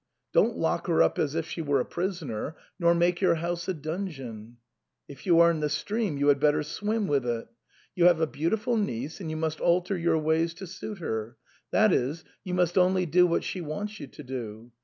[0.33, 3.73] Don't lock her up as if she were a prisoner, nor make your house a
[3.75, 4.07] dun geon.
[4.07, 7.07] Asino punto convien che trotti (If you are in the stream, you had better swim
[7.07, 7.47] with it);
[7.93, 11.37] you have a beau tiful niece and you must alter your ways to suit her,
[11.69, 14.71] that is, you must only do what she wants you to do.